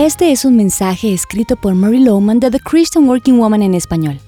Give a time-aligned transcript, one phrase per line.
[0.00, 4.18] Este es un mensaje escrito por Mary Lowman de The Christian Working Woman en español.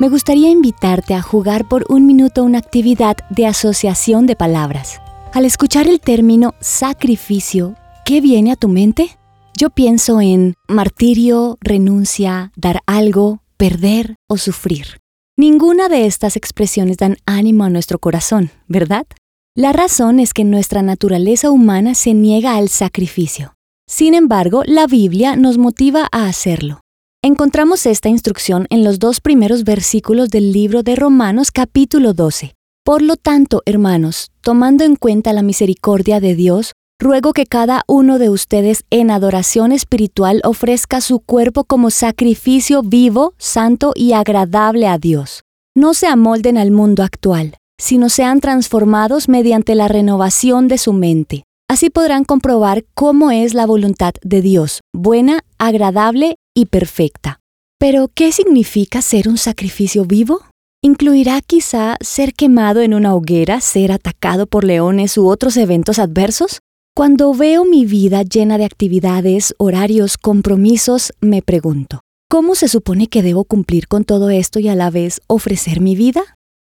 [0.00, 5.00] Me gustaría invitarte a jugar por un minuto una actividad de asociación de palabras.
[5.32, 9.16] Al escuchar el término sacrificio, ¿qué viene a tu mente?
[9.56, 14.98] Yo pienso en martirio, renuncia, dar algo, perder o sufrir.
[15.36, 19.06] Ninguna de estas expresiones dan ánimo a nuestro corazón, ¿verdad?
[19.54, 23.54] La razón es que nuestra naturaleza humana se niega al sacrificio.
[23.90, 26.78] Sin embargo, la Biblia nos motiva a hacerlo.
[27.24, 32.54] Encontramos esta instrucción en los dos primeros versículos del libro de Romanos capítulo 12.
[32.84, 38.20] Por lo tanto, hermanos, tomando en cuenta la misericordia de Dios, ruego que cada uno
[38.20, 44.98] de ustedes en adoración espiritual ofrezca su cuerpo como sacrificio vivo, santo y agradable a
[44.98, 45.42] Dios.
[45.74, 51.42] No se amolden al mundo actual, sino sean transformados mediante la renovación de su mente
[51.70, 57.38] Así podrán comprobar cómo es la voluntad de Dios, buena, agradable y perfecta.
[57.78, 60.40] Pero, ¿qué significa ser un sacrificio vivo?
[60.82, 66.58] ¿Incluirá quizá ser quemado en una hoguera, ser atacado por leones u otros eventos adversos?
[66.92, 73.22] Cuando veo mi vida llena de actividades, horarios, compromisos, me pregunto, ¿cómo se supone que
[73.22, 76.34] debo cumplir con todo esto y a la vez ofrecer mi vida?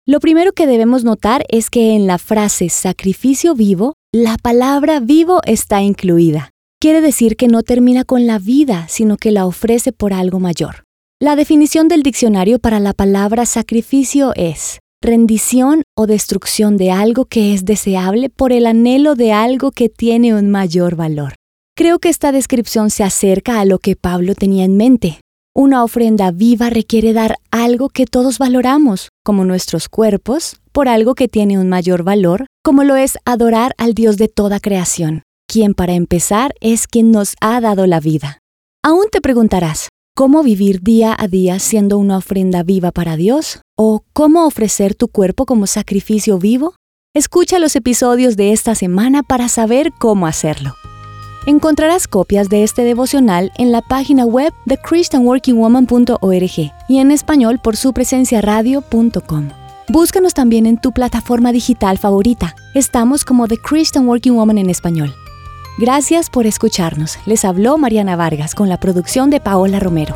[0.07, 5.41] Lo primero que debemos notar es que en la frase sacrificio vivo la palabra vivo
[5.47, 6.51] está incluida.
[6.79, 10.85] Quiere decir que no termina con la vida, sino que la ofrece por algo mayor.
[11.19, 17.55] La definición del diccionario para la palabra sacrificio es rendición o destrucción de algo que
[17.55, 21.35] es deseable por el anhelo de algo que tiene un mayor valor.
[21.75, 25.22] Creo que esta descripción se acerca a lo que Pablo tenía en mente.
[25.55, 31.29] Una ofrenda viva requiere dar algo que todos valoramos, como nuestros cuerpos, por algo que
[31.29, 35.93] tiene un mayor valor, como lo es adorar al Dios de toda creación, quien para
[35.93, 38.39] empezar es quien nos ha dado la vida.
[38.83, 43.61] Aún te preguntarás, ¿cómo vivir día a día siendo una ofrenda viva para Dios?
[43.77, 46.77] ¿O cómo ofrecer tu cuerpo como sacrificio vivo?
[47.15, 50.73] Escucha los episodios de esta semana para saber cómo hacerlo.
[51.45, 57.77] Encontrarás copias de este devocional en la página web de christianworkingwoman.org y en español por
[57.77, 59.49] su presencia radio.com.
[59.89, 62.55] Búscanos también en tu plataforma digital favorita.
[62.75, 65.13] Estamos como The Christian Working Woman en español.
[65.79, 67.19] Gracias por escucharnos.
[67.27, 70.15] Les habló Mariana Vargas con la producción de Paola Romero.